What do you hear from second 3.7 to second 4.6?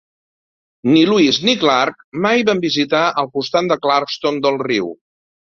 de Clarkston